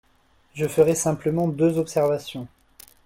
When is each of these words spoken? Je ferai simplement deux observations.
Je 0.55 0.65
ferai 0.67 0.95
simplement 0.95 1.47
deux 1.47 1.77
observations. 1.77 2.47